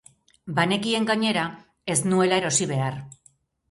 [0.59, 1.45] Banekien gainera
[1.97, 3.03] ez nuela erosi behar!